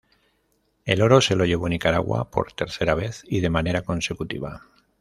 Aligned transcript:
El 0.83 1.03
oro 1.03 1.21
se 1.21 1.35
lo 1.35 1.45
llevó 1.45 1.69
Nicaragua 1.69 2.31
por 2.31 2.53
tercera 2.53 2.95
vez 2.95 3.21
y 3.23 3.39
de 3.39 3.51
manera 3.51 3.83
consecutiva. 3.83 4.63